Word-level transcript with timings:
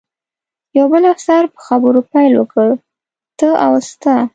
یو 0.77 0.85
بل 0.93 1.03
افسر 1.13 1.41
په 1.53 1.59
خبرو 1.67 1.99
پیل 2.11 2.31
وکړ، 2.37 2.67
ته 3.39 3.49
او 3.65 3.73
ستا. 3.89 4.15